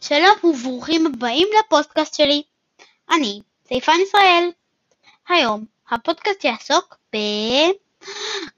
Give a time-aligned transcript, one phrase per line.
[0.00, 2.42] שלום וברוכים הבאים לפודקאסט שלי.
[3.10, 4.50] אני סייפן ישראל.
[5.28, 7.18] היום הפודקאסט יעסוק ב...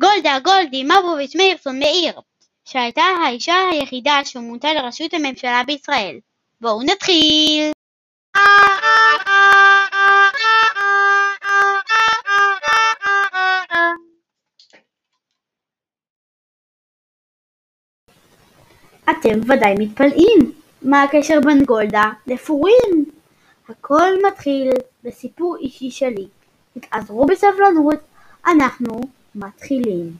[0.00, 2.20] גולדה גולדי מבוביץ' מאירסון מאיר,
[2.64, 6.18] שהייתה האישה היחידה שמונתה לראשות הממשלה בישראל.
[6.60, 7.72] בואו נתחיל!
[19.10, 20.57] אתם ודאי מתפלאים,
[20.88, 23.04] מה הקשר בין גולדה לפורים?
[23.68, 24.70] הכל מתחיל
[25.04, 26.26] בסיפור אישי שלי.
[26.74, 27.98] תתעזרו בסבלנות,
[28.46, 29.00] אנחנו
[29.34, 30.12] מתחילים.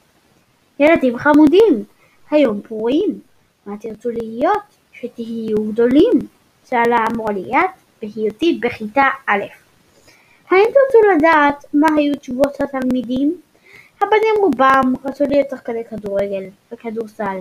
[0.78, 1.84] ילדים חמודים,
[2.30, 3.20] היום פורים,
[3.66, 6.12] מה תרצו להיות שתהיו גדולים?
[6.70, 7.70] שאלה המורה ליאת
[8.02, 9.44] בהיותי בכיתה א'.
[10.50, 13.41] האם תרצו לדעת מה היו תשובות התלמידים?
[13.96, 17.38] הבנים רובם רצו להיות שחקני כדורגל וכדורסל,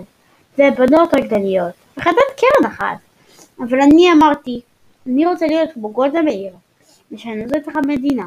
[0.58, 3.07] ובנות רקדניות, וחדת קרן אחת.
[3.60, 4.60] אבל אני אמרתי,
[5.06, 6.52] אני רוצה להיות כמו גולדה מאיר,
[7.10, 8.26] לשנות את המדינה.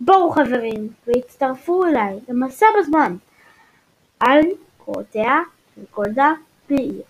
[0.00, 3.16] בואו חברים, והצטרפו אליי למסע בזמן
[4.20, 4.40] על
[4.78, 5.38] קורותיה
[5.74, 6.32] של גולדה
[6.70, 7.02] מאיר.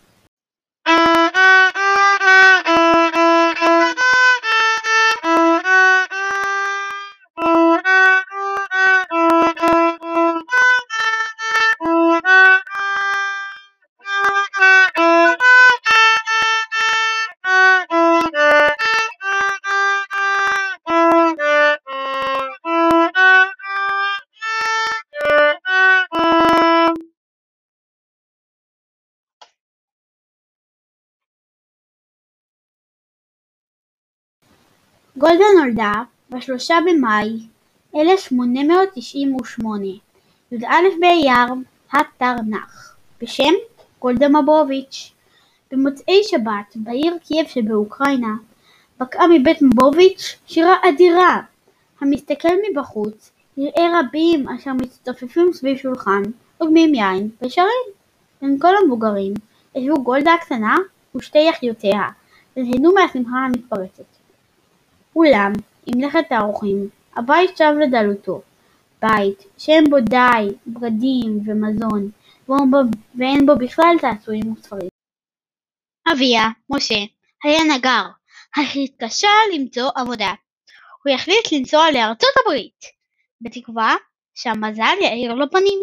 [35.18, 35.92] גולדה נולדה
[36.30, 37.38] ב-3 במאי
[37.96, 39.86] 1898,
[40.52, 41.46] י"א באייר
[41.92, 43.52] התרנ"ח, בשם
[43.98, 45.12] גולדה מבוביץ'.
[45.70, 48.34] במוצאי שבת בעיר קייב שבאוקראינה
[49.00, 51.40] בקעה מבית מבוביץ' שירה אדירה.
[52.00, 56.22] המסתכל מבחוץ יראה רבים אשר מצטופפים סביב שולחן,
[56.58, 57.86] עוגמים יין ושרים.
[58.42, 59.34] בין כל המבוגרים
[59.74, 60.76] ישבו גולדה הקטנה
[61.16, 62.02] ושתי אחיותיה,
[62.56, 64.17] ונהנו מהשמחה המתפרצת.
[65.18, 65.52] אולם
[65.86, 68.42] עם לכת האורחים הבית שב לדלותו,
[69.02, 72.10] בית שאין בו די בגדים ומזון
[73.18, 74.88] ואין בו בכלל צעצועים וספרים.
[76.12, 76.98] אביה, משה,
[77.44, 78.04] היה נגר,
[78.58, 80.32] אך התקשה למצוא עבודה.
[81.04, 82.84] הוא החליט לנסוע לארצות הברית,
[83.40, 83.94] בתקווה
[84.34, 85.80] שהמזל יאיר לו פנים.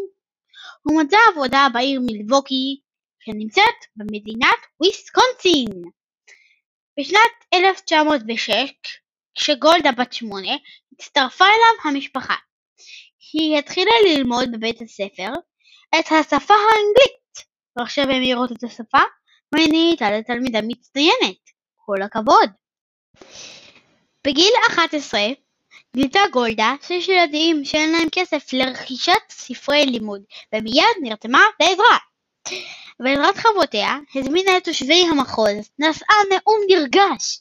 [0.82, 2.82] הוא מצא עבודה בעיר מילווקי,
[3.20, 5.82] שנמצאת במדינת ויסקונסין.
[7.00, 9.05] בשנת 1906
[9.36, 10.56] כשגולדה בת שמונה
[10.94, 12.36] הצטרפה אליו המשפחה.
[13.34, 15.30] היא התחילה ללמוד בבית הספר
[16.00, 19.02] את השפה האנגלית, ועכשיו הם לראות את השפה
[19.56, 21.46] ונהייתה לתלמידה מצטיינת.
[21.86, 22.50] כל הכבוד.
[24.28, 25.22] בגיל 11
[25.96, 30.22] גילתה גולדה שיש ילדים שאין להם כסף לרכישת ספרי לימוד,
[30.54, 31.98] ומיד נרתמה לעזרה.
[33.00, 37.40] בעזרת חברותיה הזמינה את תושבי המחוז, נשאה נאום נרגש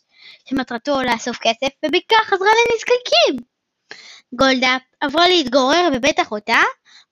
[0.49, 3.47] שמטרתו לאסוף כסף, ובכך עזרה לנזקקים.
[4.35, 6.63] גולדה עברה להתגורר בבית אחותה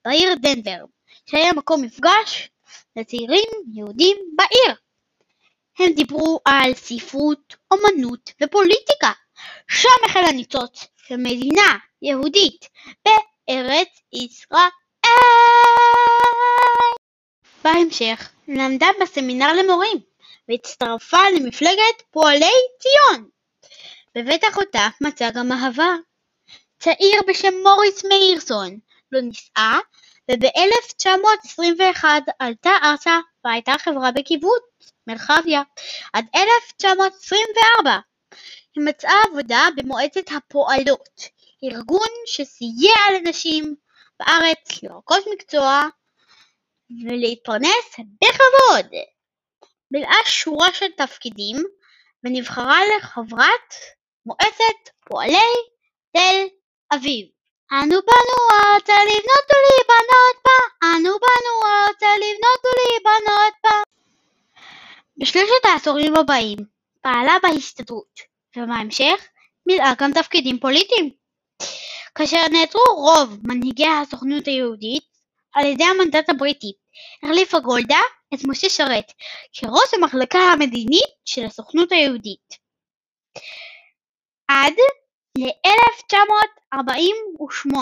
[0.05, 0.85] בעיר דנבר,
[1.25, 2.49] שהיה מקום מפגש
[2.95, 4.75] לצעירים יהודים בעיר.
[5.79, 9.11] הם דיברו על ספרות, אומנות ופוליטיקה.
[9.67, 12.65] שם החל הניצוץ של מדינה יהודית
[13.05, 14.69] בארץ ישראל.
[17.63, 19.97] בהמשך למדה בסמינר למורים
[20.49, 23.29] והצטרפה למפלגת פועלי ציון.
[24.15, 25.95] בבית אחותה מצא גם אהבה.
[26.79, 28.79] צעיר בשם מוריס מאירסון
[29.11, 29.79] לא נישאה,
[30.31, 32.03] וב-1921
[32.39, 34.63] עלתה ארצה והייתה חברה בקיבוץ
[35.07, 35.61] מרחביה
[36.13, 37.99] עד 1924.
[38.75, 41.19] היא מצאה עבודה במועצת הפועלות,
[41.63, 43.75] ארגון שסייע לנשים
[44.19, 45.87] בארץ לרכוש מקצוע
[47.05, 49.12] ולהתפרנס בכבוד.
[49.93, 51.57] מילאה שורה של תפקידים
[52.23, 53.73] ונבחרה לחברת
[54.25, 55.53] מועצת פועלי
[56.13, 56.45] תל
[56.93, 57.27] אביב.
[57.71, 63.81] אנו באנו ארצה לבנות ולהיבנות בה, אנו באנו ארצה לבנות ולהיבנות בה.
[65.17, 66.57] בשלושת העשורים הבאים
[67.01, 68.19] פעלה בהסתדרות,
[68.57, 69.27] ובהמשך
[69.65, 71.09] מילאה גם תפקידים פוליטיים.
[72.15, 75.03] כאשר נעצרו רוב מנהיגי הסוכנות היהודית
[75.53, 76.73] על ידי המנדט הבריטי,
[77.23, 77.99] החליפה גולדה
[78.33, 79.11] את משה שרת
[79.53, 82.57] כראש המחלקה המדינית של הסוכנות היהודית.
[84.47, 84.73] עד
[85.37, 87.75] ל-1948,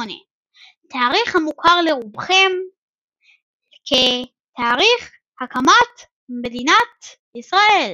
[0.90, 2.52] תאריך המוכר לרובכם
[3.86, 5.12] כתאריך
[5.42, 7.06] הקמת מדינת
[7.36, 7.94] ישראל.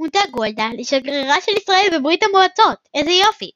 [0.00, 3.50] מונתה גולדה לשגרירה של ישראל בברית המועצות, איזה יופי!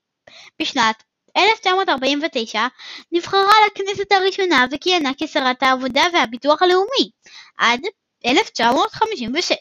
[0.63, 1.03] בשנת
[1.37, 2.67] 1949
[3.13, 7.11] נבחרה לכנסת הראשונה וכיהנה כשרת העבודה והביטוח הלאומי
[7.59, 7.81] עד
[8.27, 9.55] 1956.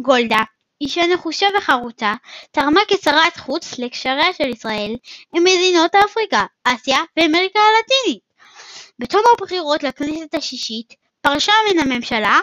[0.00, 0.42] גולדה,
[0.80, 2.14] אישה נחושה וחרוצה,
[2.50, 4.96] תרמה כשרת חוץ לקשריה של ישראל
[5.34, 8.26] עם מדינות אפריקה, אסיה ואמריקה הלטינית.
[8.98, 12.40] בתום הבחירות לכנסת השישית פרשה מן הממשלה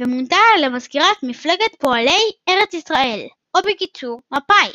[0.00, 4.72] ומונתה למזכירת מפלגת פועלי ארץ ישראל, או בקיצור מפא"י,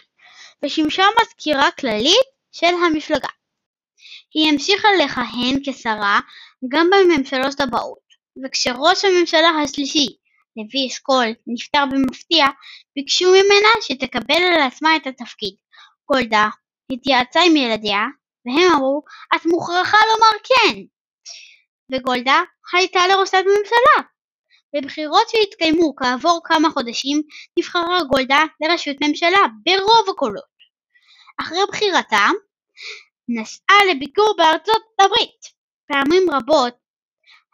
[0.64, 3.30] ושימשה מזכירה כללית של המפלגה.
[4.34, 6.20] היא המשיכה לכהן כשרה
[6.70, 8.10] גם בממשלות הבאות,
[8.46, 10.08] וכשראש הממשלה השלישי,
[10.58, 12.46] לוי אשכול, נפטר במפתיע,
[12.96, 15.56] ביקשו ממנה שתקבל על עצמה את התפקיד.
[16.12, 16.50] גולדה
[16.92, 18.04] התייעצה עם ילדיה,
[18.46, 19.04] והם אמרו,
[19.36, 20.80] את מוכרחה לומר כן!
[21.92, 22.42] וגולדה
[22.74, 24.08] הייתה לראשת ממשלה.
[24.76, 27.22] בבחירות שהתקיימו כעבור כמה חודשים
[27.60, 30.60] נבחרה גולדה לראשות ממשלה ברוב הקולות.
[31.42, 32.28] אחרי בחירתה
[33.30, 35.60] נסעה לביקור בארצות הברית.
[35.88, 36.74] פעמים רבות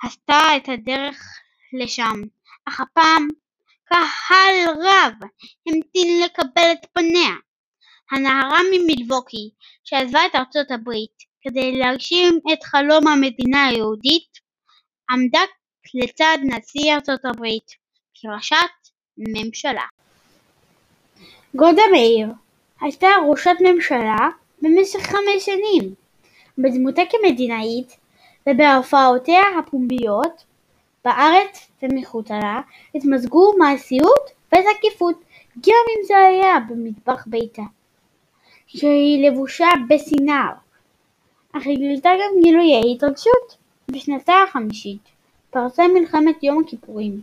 [0.03, 1.23] עשתה את הדרך
[1.73, 2.21] לשם,
[2.65, 3.27] אך הפעם
[3.85, 5.13] קהל רב
[5.67, 7.35] המתין לקבל את פניה.
[8.11, 9.49] הנערה ממילווקי,
[9.83, 14.39] שעזבה את ארצות הברית כדי להגשים את חלום המדינה היהודית,
[15.09, 15.39] עמדה
[15.93, 17.71] לצד נשיא ארצות הברית
[18.13, 18.55] כראשת
[19.17, 19.85] ממשלה.
[21.55, 22.27] גולדה מאיר
[22.81, 24.29] הייתה ראשת ממשלה
[24.61, 25.93] במשך חמש שנים.
[26.57, 27.97] בדמותה כמדינאית
[28.49, 30.43] ובהופעותיה הפומביות
[31.05, 32.61] בארץ ומחוצה לה
[32.95, 35.23] התמזגו מעשיות ותקיפות
[35.57, 37.61] גם אם זה היה במטבח ביתה,
[38.67, 40.51] שהיא לבושה בסינר,
[41.51, 43.65] אך היא גילתה גם גילויי התרגשות.
[43.91, 45.14] בשנתה החמישית
[45.55, 47.21] פרצה מלחמת יום הכיפורים,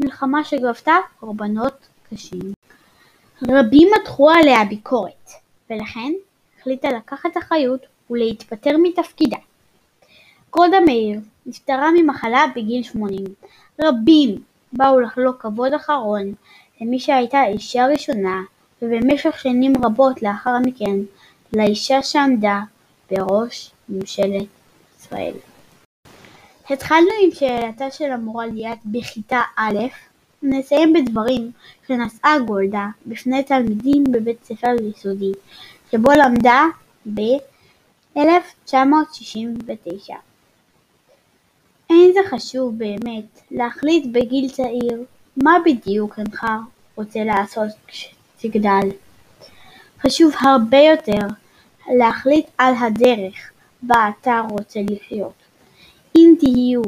[0.00, 2.52] מלחמה שגבתה קורבנות קשים.
[3.48, 5.30] רבים מתחו עליה ביקורת,
[5.70, 6.12] ולכן
[6.60, 9.36] החליטה לקחת אחריות ולהתפטר מתפקידה.
[10.50, 13.24] גולדה מאיר נפטרה ממחלה בגיל 80.
[13.80, 14.42] רבים
[14.72, 16.34] באו לחלוק כבוד אחרון
[16.80, 18.42] למי שהייתה האישה הראשונה,
[18.82, 20.96] ובמשך שנים רבות לאחר מכן
[21.52, 22.60] לאישה שעמדה
[23.10, 24.46] בראש ממשלת
[25.00, 25.34] ישראל.
[26.70, 29.78] התחלנו עם שאלתה של המורה ליאת בכיתה א',
[30.42, 31.50] ונסיים בדברים
[31.88, 35.32] שנשאה גולדה בפני תלמידים בבית ספר יסודי,
[35.90, 36.64] שבו למדה
[37.14, 40.14] ב-1969.
[41.90, 45.04] אין זה חשוב באמת להחליט בגיל צעיר
[45.36, 46.46] מה בדיוק אינך
[46.94, 48.88] רוצה לעשות כשתגדל.
[50.00, 51.26] חשוב הרבה יותר
[51.98, 53.50] להחליט על הדרך
[53.82, 55.43] בה אתה רוצה לחיות.
[56.16, 56.82] אם תהיו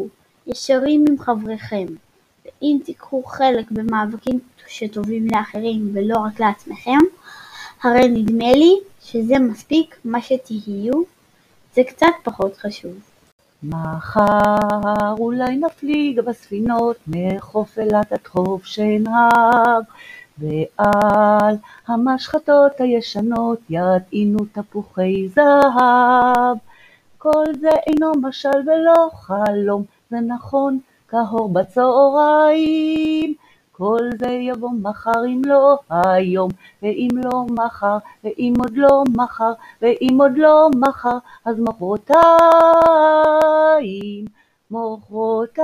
[0.46, 1.86] ישרים עם חבריכם,
[2.44, 6.98] ואם תיקחו חלק במאבקים שטובים לאחרים ולא רק לעצמכם,
[7.82, 11.02] הרי נדמה לי שזה מספיק מה שתהיו,
[11.74, 12.92] זה קצת פחות חשוב.
[13.62, 19.82] מחר אולי נפליג בספינות מחוף אילת עד חוף שנהב,
[20.38, 21.56] ועל
[21.86, 26.56] המשחטות הישנות יטעינו תפוחי זהב.
[27.32, 30.78] כל זה אינו משל ולא חלום, זה נכון
[31.08, 33.34] כהור בצהריים.
[33.72, 36.50] כל זה יבוא מחר אם לא היום,
[36.82, 39.52] ואם לא מחר, ואם עוד לא מחר,
[39.82, 42.14] ואם עוד לא מחר, אז מחרתיים,
[44.70, 45.56] מחרתיים.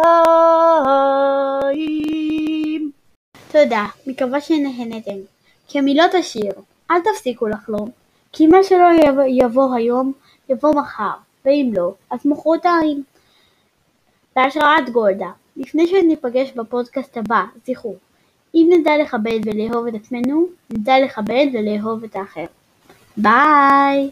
[3.52, 5.16] תודה, מקווה שנהנתם.
[5.68, 6.52] כמילות השיר,
[6.90, 7.90] אל תפסיקו לחלום,
[8.32, 8.88] כי מה שלא
[9.26, 10.12] יבוא היום,
[10.48, 11.12] יבוא מחר,
[11.44, 13.02] ואם לא, אז מחרתיים.
[14.36, 17.96] בהשראת גולדה לפני שניפגש בפודקאסט הבא, זכרו,
[18.54, 22.46] אם נדע לכבד ולאהוב את עצמנו, נדע לכבד ולאהוב את האחר.
[23.16, 24.10] ביי!